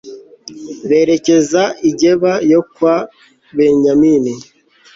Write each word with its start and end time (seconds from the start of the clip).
berekeza 0.89 1.61
i 1.89 1.91
geba 1.99 2.31
yo 2.51 2.61
kwa 2.73 2.95
benyamini 3.55 4.33